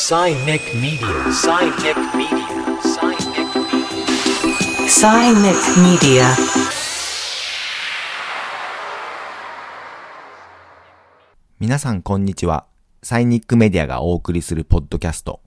[0.00, 1.08] Cynic Media.
[1.32, 2.46] Cynic Media.
[4.86, 6.24] Cynic Media.
[6.24, 6.24] Media.
[11.58, 12.66] 皆さんこんにちは。
[13.02, 15.40] サイニックメディアがお送りするポッドキャスト。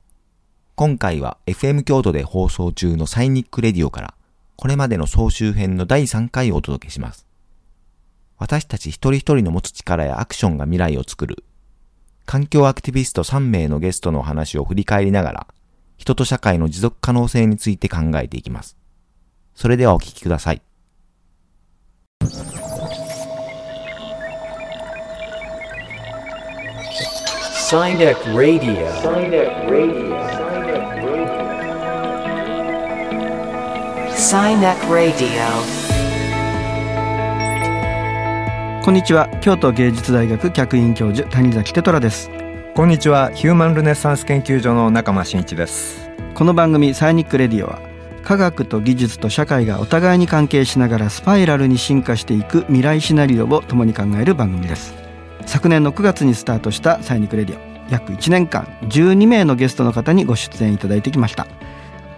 [0.75, 4.13] 今回は FM 京都で放送中のサイニックレディオから、
[4.57, 7.25] これまでの総集編の第3回をお届けします。
[8.38, 11.45] 私たち一人一人の持つ力やアクションが未来を作る。
[12.25, 15.48] 環境アクティビスト3名のゲストのお話を振り返りながら、
[15.98, 18.77] 人と社会の持続可能性について考えていきます。
[19.53, 20.61] それではお聞きください。
[27.71, 28.91] Cynic Radio.
[29.02, 30.11] Cynic Radio.
[34.17, 35.80] Cynet Radio.
[38.84, 39.30] こんにちは。
[39.41, 42.31] 京都芸術大学客員教授谷崎テトラです。
[42.73, 43.30] こんにちは。
[43.30, 46.09] ヒューマンルネッサンス研究所の中間真一です。
[46.34, 47.80] この番組 SINIC RADIO は
[48.23, 54.95] 科学と技術と社会がお互いに関係しながらスパイラルに進化していく未来シナリオを共に考える番組です。
[55.45, 57.91] 昨年の9月にスタートした SINIC RADIO。
[57.92, 61.45] 約1年間12名のゲストの方にご出演いただいてきました。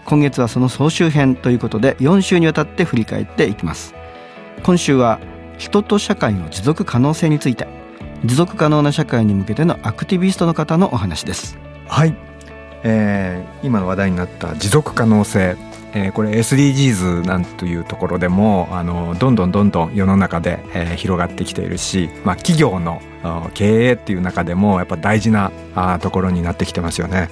[0.06, 3.94] 今月はその総集編ということで4週にわたって振り返っていきます。
[4.64, 5.20] 今週は
[5.64, 7.68] 人と社会の持続可能性について
[8.26, 12.16] 持続可能な社会に向けてのアクティビストの方のお話ですはい、
[12.84, 15.56] えー今の話題になった持続可能性、
[15.94, 23.02] えーこれ SDGs なんというところでもあのどんどんどんどん世の中で、えー広がってきているし、まあ、企業の
[23.54, 27.30] 経営っていう中でもやっぱ大事なあところになってきてますよね。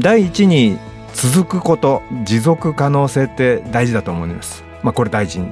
[0.00, 0.78] 第一に
[1.12, 4.64] 続くこと持続可能性って大事だと思います。
[4.82, 5.48] まあ、これ大事に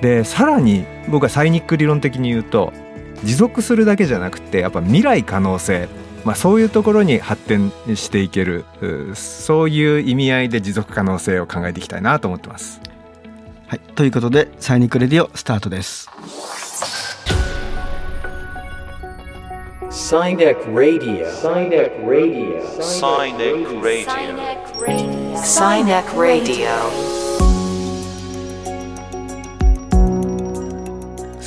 [0.00, 2.72] でさらに僕はサイニック理論的に言うと
[3.22, 5.88] 持続するだけじゃなくてやっぱ未来可能性、
[6.24, 12.80] まあ、そういうところに発展していけるうそういう意味合いで持続可能性を考えていきたいなと思ってます。
[13.66, 16.10] はいということでサイニックレディオスタートです
[19.90, 21.26] Cynic Radio.
[21.30, 22.62] Cynic Radio.
[22.80, 24.20] Cynic Radio.
[24.80, 25.20] Cynet Radio.
[25.36, 27.19] サイニック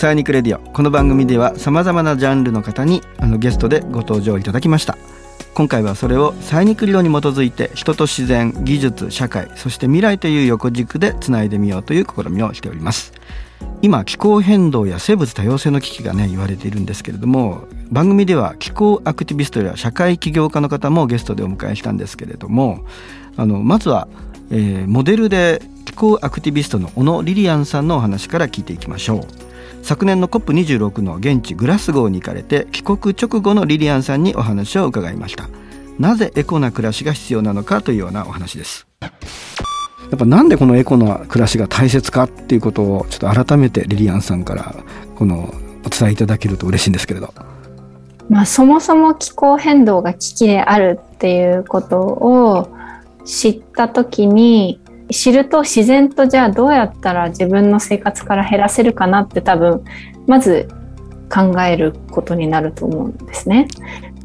[0.03, 0.59] サーニクレディオ。
[0.59, 4.97] この番組ではさまざまなジャンルの方にあのゲストでご登場いただきました。
[5.53, 13.13] 今回はそれをサイニック理論に基づいて人と自然技術社会そして未来という横軸でつないでみようという試みをしております。
[13.81, 22.83] 今気候変動や生物多様性の危機がね言われているんですけれども番組では気候アクティビストや社会起業家の方もゲストでお迎えしたんですけれども
[23.37, 24.09] あのまずは、
[24.51, 29.52] えーモデルで気候アクティビストの小野リリアンさんのお話から聞いていきましょう。
[29.83, 35.49] 昨年の COP26 の現地グラスゴーに行かれて帰国直後のリリアンさんにお話を伺いました。
[35.99, 38.87] なぜエコな暮らしが必要なのかというようなお話です。
[39.01, 39.09] や
[40.15, 44.73] っぱなんでこのエコな暮らしが大切かっていうことをちょっと改めてリリアンさんから
[45.15, 45.53] この
[45.85, 47.33] お伝えいただけると嬉しいんですけれど。
[48.29, 52.69] まあ、そもそも気候変動が危機であるっていうことを
[53.25, 54.79] 知った時に
[55.13, 59.83] 知ると自然とじゃあどうやったら自分の生活から減らせるかなって多分
[60.27, 60.67] まず
[61.33, 63.67] 考えることになると思うんですね。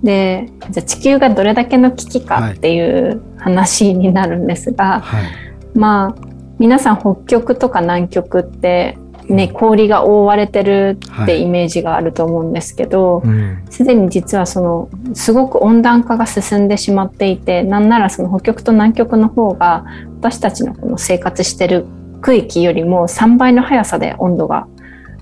[0.02, 6.28] でじゃあ地球がどれだけの危機かっていう話になるんですが、はいまあ
[6.58, 8.98] 皆さん北極とか南極って
[9.28, 13.64] ね氷が覆われてるってイメージがあると思うんですけど、うん。
[13.70, 19.84] すでに実はそのすごく温暖化が進んでしまっていてなんならその北極と南極の方が
[20.20, 21.86] 私たちのこの生活してる
[22.20, 24.66] 区域よりも3倍の速さで温度が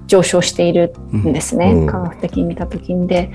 [0.06, 1.86] 上昇しているんですね、うん。
[1.86, 3.06] 科学的に見た時に。
[3.06, 3.30] で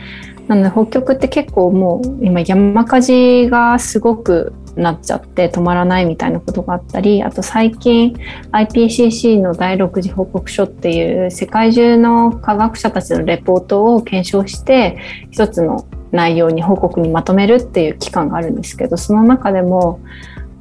[0.47, 8.15] なので北極って結構もう今山火事がすごくなっちゃって止まらないみたいなことがあったりあと最近
[8.51, 14.97] IPCC の第6次報告書っていう世界中の科学者たちのレポートを検証して
[15.31, 19.99] 一つの内容に報告にまとめるっていう機関があるんですけどその中でも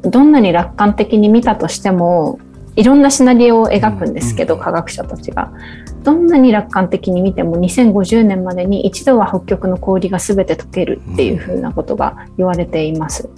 [0.02, 2.38] どんなに楽観的に見たとしても
[2.76, 5.52] いろんなシナリオを描くんですけど、科学者たちが。
[6.02, 13.28] どんなに楽観的に見ても2050年までに一度は北極の氷が全て溶けるっていうふうなことが言われています。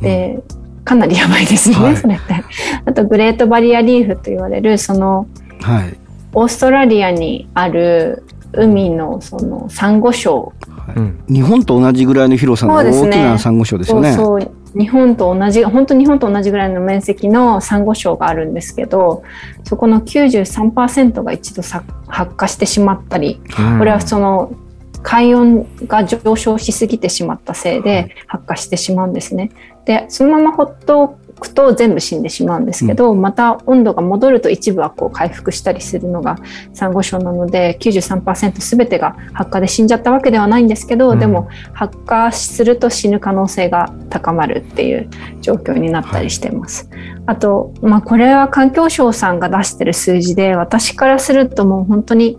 [0.00, 0.42] で
[0.84, 1.96] かなりやばいですよね、はい。
[1.96, 2.44] それって。
[2.84, 5.26] あとグレートバリアリーフと言われるその
[5.60, 5.96] はい。
[6.34, 10.52] オーストラリアにある海のそのサンゴ礁。
[10.94, 11.24] うん。
[11.28, 13.08] 日本と同じぐらいの広さのそうですね。
[13.08, 14.12] 大きなサンゴ礁ですよね。
[14.12, 19.22] そうそう日本と同じ本当日本と同じぐらいの面積のサンゴ礁があるんですけど
[19.62, 23.40] そこの93%が一度さ発火してしまったり
[23.78, 24.52] これはその
[25.04, 29.50] 海温が上昇しすぎてしまったせいで発火してしまうんですね。
[29.84, 31.08] でそのまま放ってお
[31.38, 36.38] くと全部死んでしまうんですけど、また温度が戻ると一部はこう回復したりするのが
[36.72, 45.08] サンゴ礁なので93%全てが発火で死んじゃったわけではないんですけど、うんでも発火すると死ぬ可能性が高まるっていう
[45.42, 46.88] 状況になったりしてます。
[47.26, 52.38] あと、まあ、これは環境省さんが出してる数字で私からするともう本当に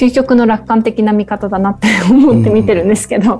[0.00, 3.38] 究極の楽観的な見方だなって思って見てるんですけど、は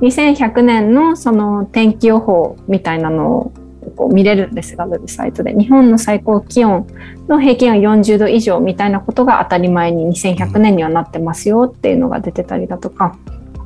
[0.00, 0.06] い。
[0.06, 3.52] 2100年のその天気予報みたいなのを
[3.94, 5.54] こう見れるんですがウェブサイトで。
[5.54, 6.86] 日本の最高気温
[7.28, 13.14] の平均は40度以上みたいなことが当たり前に2100年にはなってますよっていうのが出てたりだとか。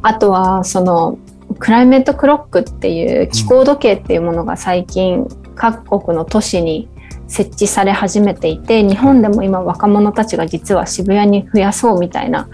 [0.03, 1.19] あとはその
[1.61, 6.88] クライメットクロックっていう気候時計っていうものが最近各国の都市に
[7.29, 12.49] 設置され始めていて日本でも今若者たちが実は渋谷に増やそうみたいな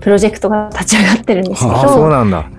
[0.00, 2.50] プロジェクトが立ち上がってるんですけど、ああそうなんだ。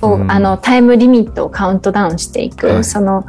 [0.00, 0.30] そううん。
[0.30, 2.84] あのタイムリミットをカウントダウンしていく、はい。
[2.84, 3.24] その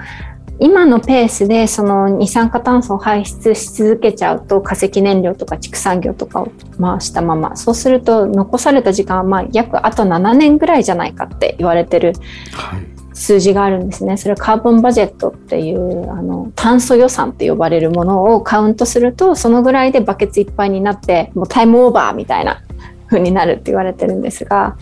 [0.60, 7.56] 今のペースでその二酸化炭素を排出し続けちゃうと化石燃料とか畜産業とかを回したまま。
[7.56, 12.14] そうすると残された時間はまあ約あと7年ぐらいじゃないかって言われてる
[12.54, 12.91] はい
[13.22, 14.18] 数字があるんですね。
[14.18, 22.64] それはカーボンバジェットっていうあの炭素予算って呼ばれるものをカウントするとそのぐらいでバケツいっぱいになってもうタイムオーバーみたいな
[23.06, 24.76] 風になるって言われてるんですが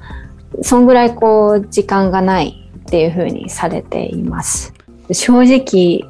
[0.62, 4.74] そんぐらいこう時間がないっていう風にされています。
[5.12, 6.06] 正直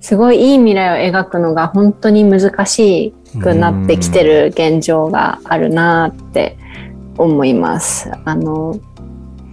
[0.00, 6.58] すごいいい未来を描くのが本当に難しくなってきてる現状があるなって
[7.18, 8.10] 思います。
[8.24, 8.80] あの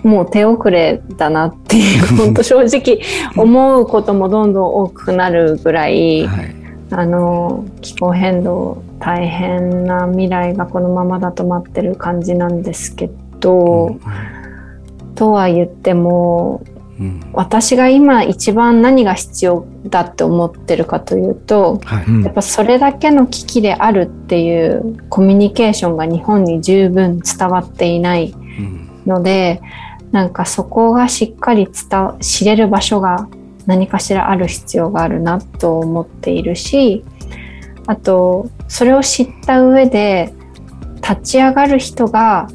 [0.03, 3.01] もう手遅れだなっていう 本当正直
[3.35, 6.55] 思うこともどんどん多くなるぐらいはい。
[6.91, 13.97] あの気候変動大変な未来がこのままだと待ってる感じなんですけど、
[15.13, 16.61] とは言っても
[16.99, 17.21] うん。
[17.33, 22.05] 私が今一番何が必要だって思ってるかというとはい。
[22.05, 22.23] うん。
[22.23, 28.89] やっぱそれだけの危機であるっていうコミュニケーションが日本に十分伝わっていないうん。
[29.05, 29.61] ので
[30.11, 33.27] なんかそこがしっかり伝わ知れる場所が
[33.65, 37.03] 何かしらある必要があるなと思っているし
[37.85, 40.33] あとそれを知った上で
[40.95, 42.49] 立ち上がる人が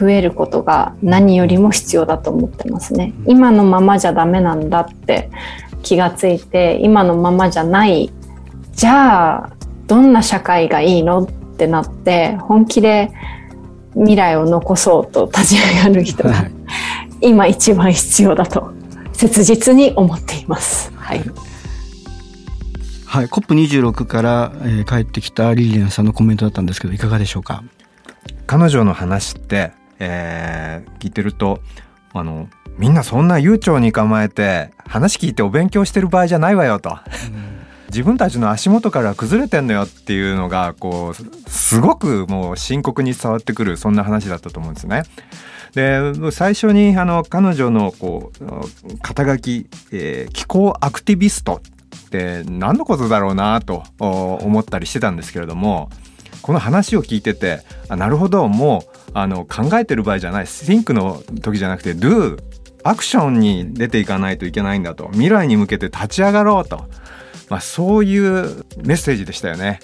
[0.00, 3.12] 増えることが何よりも必要だと思ってますね。
[3.26, 5.30] 今のままじゃダメなんだって
[5.82, 8.10] 気がついて今のままじゃない
[8.72, 9.50] じゃあ
[9.86, 13.12] どんな社会がいいのってなって本気で
[13.94, 16.53] 未来を残そうと立ち上がる人がは い
[17.20, 18.72] 今一番必要だと
[19.12, 20.92] 切実に思っています。
[20.96, 21.22] はい、
[23.06, 27.62] はい、COP26 から、えー帰ってきたリリアンさんのコメントだったんですけどいかがでしょうか？
[28.46, 31.60] 彼女の話って、えー聞いてると
[32.12, 36.98] あのみんなそんな悠長に構えて話聞いてお勉強してる場合じゃないわよと。
[37.88, 45.04] 自分たちの足元から崩れてんのよっていうのがこうすごくもう深刻に伝わってくるそんな話だったと思うんですね。
[45.74, 51.60] で最初にあの彼女のこう肩書き、えー気候アクティビスト
[52.06, 55.90] って何のことだろうなと思ったりしてたんですけれども
[56.42, 62.38] この話を聞いててあなるほどもうあの考えてる場合じゃない think の時じゃなくて do
[62.84, 66.84] アクションに出ていかないといけないんだと未来に向けて立ち上がろうと、
[67.48, 69.80] まあ、そういうメッセージでしたよね。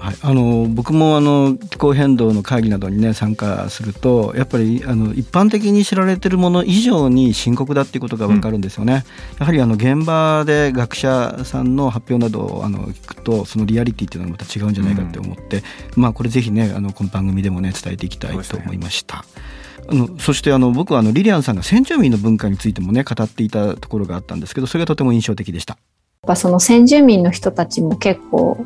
[0.00, 9.04] はい、あの僕もあの気候変動の会議などにね参加するとやっぱりあの一般的に知られてるもの以上に深刻だっていうことが分かるんですよね。
[9.38, 15.62] やはりあの現場で学者さんの発表などをあの聞くとそのリアリティっていうのはまた違うんじゃないかって思って、
[15.96, 19.26] まあこれぜひねあのこの番組でもね伝えていきたいと思いました。
[19.86, 25.74] あのそしてあの僕はあのリリアンさんが先住民の文化についてもね語っていたところがあったんですけどそれがとても印象的でした。
[25.74, 28.64] やっぱその先住民の人たちも結構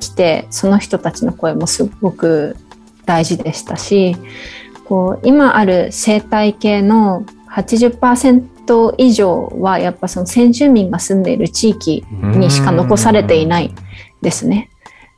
[0.00, 2.56] 来てその人たちの声もすごく
[3.06, 4.16] 大事でしたし
[4.84, 13.74] こう今ある生態系の80%以上はやっぱその先住民が住んでいる地域にしか残されていない
[14.22, 14.70] ですね。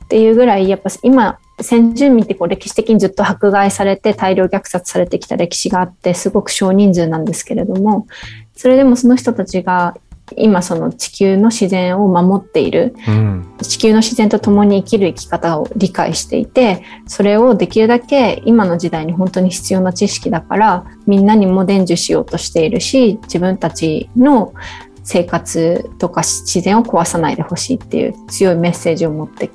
[0.05, 8.07] っていうぐらいやっぱ今先住民ってこう歴史的にずっと迫害されて大量虐殺されてきた歴史があってすごく少人数なんですけれども
[8.55, 9.95] それでもその人たちが
[10.35, 12.95] 今その地球の自然を守っている。
[13.07, 13.53] うん。
[13.61, 24.53] 地球の自然と共に生きる生き方を理解していてそれをできるだけ今の時代に本当に必要な知識だからみんなにも伝授しようとしているし自分たちの
[25.03, 29.49] 生活とか自然を壊さないでほしいっていう強いメッセージを持って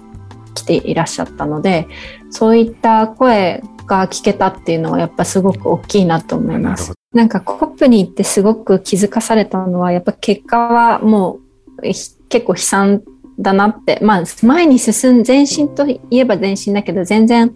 [0.54, 1.88] きていらっしゃったので
[2.30, 11.40] そういった声が聞けたっていうのはやっぱすごく大きいなと思いますなんかコップに行ってすごく気づかされたのはやっぱ結果はも
[11.82, 13.02] うひ結構悲惨
[13.38, 17.54] だなってまあ前に進ん前進といえば前進だけど全然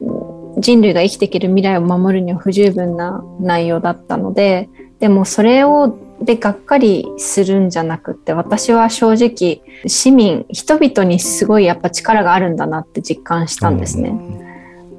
[0.00, 4.68] うん人類が生きていける未来を守るには不十分な内容だったので
[5.00, 14.18] でもそれをでがっかりするんじゃなくって私は正直市民人々にすごいやっぱ力があるんだなって実感したんですね。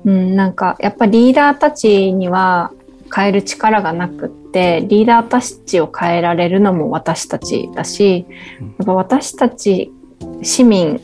[0.05, 2.71] うん、なんかやっぱリーダーたちには
[3.13, 8.25] 変える力がなくってリーダーたちを変えられるのも私たちだし
[8.77, 9.91] やっぱ私たち
[10.41, 11.01] 市民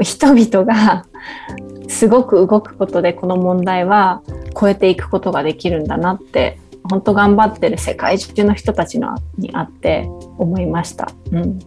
[0.00, 1.06] 人々が
[1.88, 4.22] すごく動くことでこの問題は
[4.58, 6.58] 超えていくことができるんだなって
[6.88, 10.08] 本当頑張ってる世界中の人たちのにあって
[10.38, 11.08] 思いました。
[11.32, 11.58] うん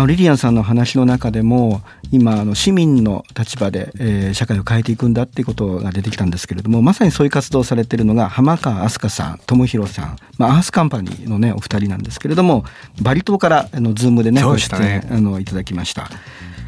[0.00, 12.64] まあ、リリアンさんの話の中でも今あの市民の立場で、えー社会を変えていくんだっていうことが出てきたんですけれどもまさにそういう活動をされているのが濱川明日香さん知宏さん、まあ、アースカンパニーのねお二人なんですけれども
[13.02, 16.08] バリ島からあのズームでねご出でしたね演あのいただきました。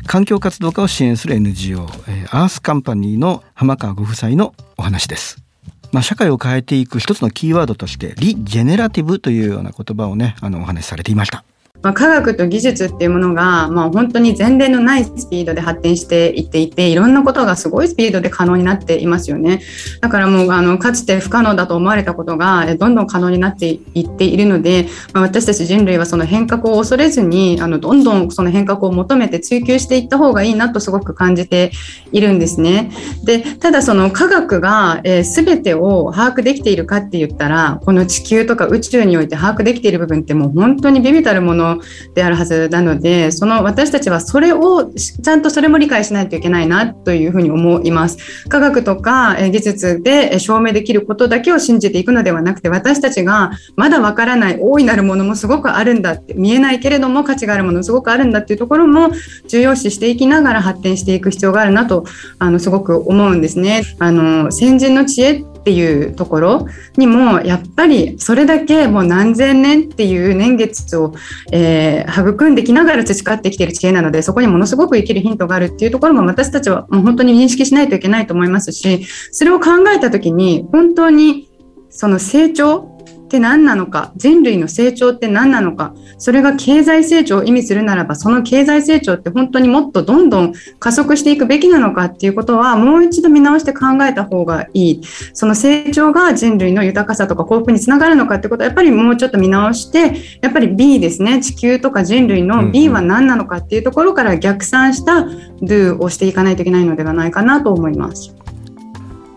[0.06, 5.38] 環境活動家を支援する NGO、えーアースカンパニーの浜川ご夫妻のお話です。
[5.92, 11.44] まあ、社会を変えていく一つのキーワードとしてリジェネラティブというような言葉をねあのお話しされていました。
[11.82, 19.60] まあ、科学と技術っていうものが、まあ、本当に前例のないスピードで発展していっていていろんなことがすごいスピードで可能になっていますよね
[20.00, 31.72] だからもうあのかつて不可能だと思われたことがどんどん可能になっていっているので、まあ、私たち人類はその変革を恐れずにあのどんどんその変革を求めて追求していった方がいいなとすごく感じて
[32.12, 32.92] いるんですね。
[33.24, 41.80] でただその科学が、えー、全てを把握できているかって言ったらこの地球とか宇宙において把握できている部分ってもう本当に微々たるものの
[42.14, 48.48] であるはずなのでその私たちはそれをちゃんとそれも理解しないといけないなというふうに思います。
[48.48, 59.10] 科学とか技術で証明できることだけを信じていくのではなくて私たちがまだわからない大いなるものもすごくあるんだって見えないけれども価値があるものすごくあるんだっていうところも
[59.48, 62.04] 重要視していきながら発展していく必要があるなと
[62.38, 63.82] あのすごく思うんですね。
[63.98, 66.66] あの先人の知恵っていうところ
[66.96, 71.14] にもやっぱりそれだけもう何千年っていう年月を、
[71.52, 81.48] えー育んできながら培ってきてる知恵なのでそこにものすごく生きるヒントがあるっていうところも私たちはもう本当に認識しないといけないと思いますしそれを考えた時に本当に
[81.90, 82.91] その成長
[83.32, 95.00] って何なのか人類の成長って何なのかそれが経済成長を意味するならばその経済成長って本当にもっとどんどん加速していくべきなのかっていうことはもう一度見直して考えた方がいい。
[95.32, 101.40] その成長が人類の豊かさとか幸福につながるのかってことはやっぱりもうちょっと見直してやっぱり B ですね。
[101.40, 105.26] 地球とか人類の B は何なのかっていうところから逆算した
[105.62, 108.34] Do をしていかないといけないのではないかなと思います。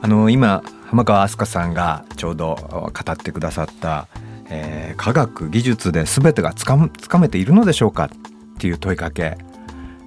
[0.02, 4.08] あの今浜川飛鳥さんがちょうど語ってくださった、
[4.50, 8.10] えー科学技術で全てがつかつかめているのでしょうかっ
[8.58, 9.38] ていう問いかけ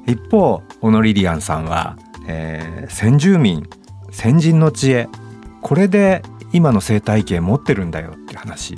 [0.06, 3.68] 一方小野リリアンさんは、えー先住民
[4.10, 5.08] 先人の知恵
[5.60, 8.76] これで今の生態系持ってるんだよって話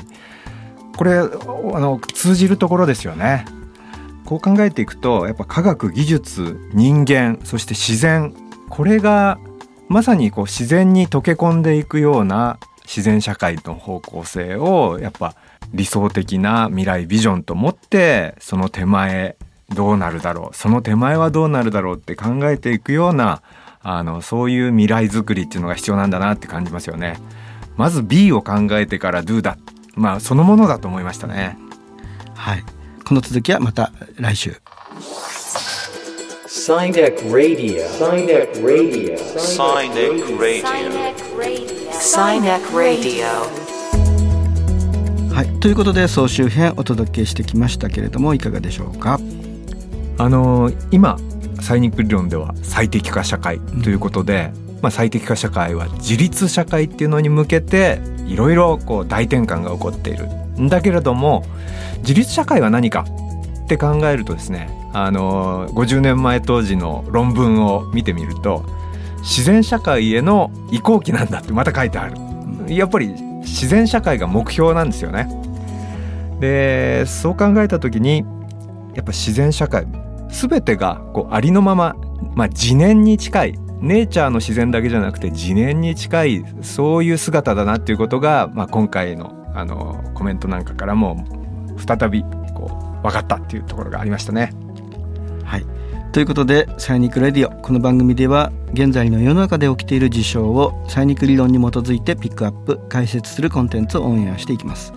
[0.97, 3.45] これあの通じるところですよね。
[4.27, 8.35] こう考えていくとやっぱ科学技術人間そして自然
[8.69, 9.39] これが
[9.91, 15.35] まさにこう自然に溶け込んでいくような自然社会の方向性をやっぱ
[15.75, 19.37] 理想的な未来ビジョンと持ってその手前
[19.69, 23.43] どうなるだろうその手前はどうなるだろうって考えていくような
[23.83, 27.19] あのそういう未来づくりっていうのが必要なんだなって感じますよね。
[27.77, 29.59] まず B を考えてから Do だ？
[29.97, 31.59] まあそのものだと思いましたね。
[32.35, 32.65] はい。
[33.05, 34.61] この続きはまた来週。
[36.51, 37.87] Sinek Radio.
[37.87, 39.17] Sinek Radio.
[39.39, 40.75] Sinek Radio.
[41.93, 43.25] Sinek Radio.
[45.33, 45.61] はい。
[45.61, 49.21] ということで総集編お届けしてきましたけれどもいかがでしょうか？
[50.19, 51.19] あの今
[51.61, 54.51] サイニック理論では最適化社会ということで、
[54.83, 60.27] まあ、最適化社会は自立社会っていうのに向けていろいろこう大転換が起こっている
[60.59, 61.45] んだけれども
[61.99, 63.07] 自立社会は何か
[63.71, 68.65] って考えるとですねあの50年前当時の論文を見てみると
[69.19, 73.09] 自然社会への移行期なんだってまた書いてあるやっぱり
[73.43, 75.29] 自然社会が目標なんですよね。
[76.41, 78.25] でそう考えた時に
[78.95, 79.87] やっぱ自然社会
[80.31, 81.95] 全てがこうありのまま、
[82.35, 91.25] まあ、自然に近いネイチャーの自然だけじゃなくて自然に近いそういう姿だなっていうことが、まあ、今回のあのコメントなんかからも
[91.77, 92.25] 再び
[93.03, 94.53] 分かったっていうところがありましたね。
[95.45, 95.67] はい。
[96.13, 97.51] ということで SINIC RADIO。
[97.63, 104.93] この番組では現在の世の中で起きている事象をサイニック理論に基づいてピックアップ解説するコンテンツをオンエアしていきます。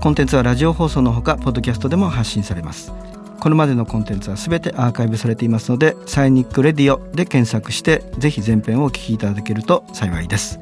[0.00, 2.92] コンテンツはラジオ放送のほかポッドキャストでも発信されます。
[3.40, 10.60] これまでのコンテンツはすべてアーカイブされていますので SINIC RADIO で検索してぜひ全編をお聞きいただけると幸いです。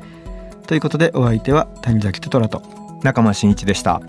[0.67, 2.63] ということでお相手は谷崎テトラと
[3.03, 4.01] 中間真一でした